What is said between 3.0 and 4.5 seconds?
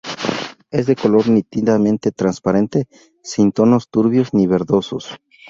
sin tonos turbios ni